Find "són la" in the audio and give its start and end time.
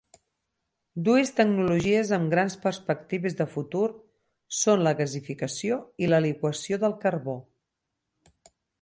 4.63-4.97